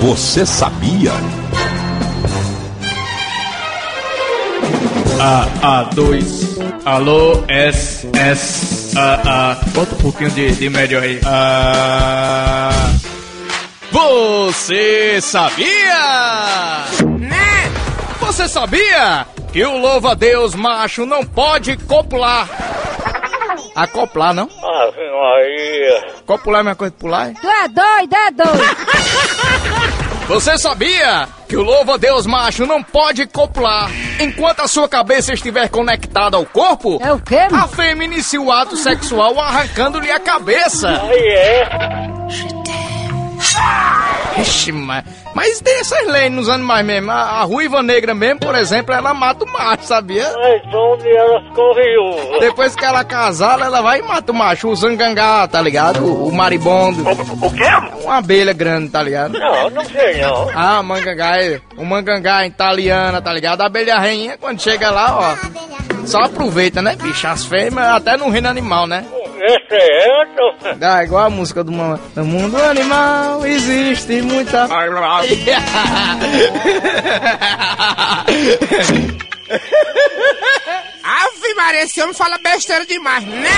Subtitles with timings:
[0.00, 1.12] Você sabia?
[5.20, 6.58] A, A2.
[6.86, 9.54] Alô, S, S, A, A.
[9.72, 11.20] Bota um pouquinho de, de médio aí.
[11.26, 12.70] A.
[13.92, 16.86] Você sabia?
[17.18, 17.70] Né?
[18.20, 22.48] Você sabia que o louva-a-Deus macho não pode copular?
[23.74, 24.44] Acoplar, não?
[24.44, 26.06] Ave Maria.
[26.26, 27.30] Copular é a mesma coisa que pular?
[27.30, 27.34] é?
[27.34, 28.76] Tu é doido, é doido.
[30.30, 36.36] Você sabia que o louva-a-Deus macho não pode copular enquanto a sua cabeça estiver conectada
[36.36, 37.00] ao corpo?
[37.02, 41.02] É o quê, A fêmea inicia o ato sexual arrancando-lhe a cabeça.
[41.02, 42.59] Aí é.
[44.40, 45.04] Ixi, mas,
[45.34, 47.10] mas tem essas leis nos animais mesmo.
[47.10, 50.24] A, a ruiva negra mesmo, por exemplo, ela mata o macho, sabia?
[50.36, 52.40] Mas onde ela ficou viúva?
[52.40, 56.04] Depois que ela casar, ela vai e mata o macho, o zangangá, tá ligado?
[56.04, 57.02] O, o maribondo.
[57.10, 57.64] O quê?
[58.04, 59.38] Uma abelha grande, tá ligado?
[59.38, 60.50] Não, não sei não.
[60.54, 63.60] Ah, mangangá, é- o mangangá italiana, tá ligado?
[63.62, 67.26] A abelha rainha, quando chega lá, ó, só aproveita, né, bicho?
[67.26, 69.04] As fêmeas, até no reino animal, né?
[69.40, 70.54] É certo.
[70.82, 71.98] Ah, igual a música do Mama.
[72.14, 74.64] No mundo animal existe muita.
[81.02, 83.48] Ave Maria, esse homem fala besteira demais, né?